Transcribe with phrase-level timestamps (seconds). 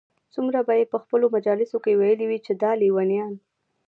[0.33, 3.33] څومره به ئې په خپلو مجالسو كي ويلي وي چې دا ليونيان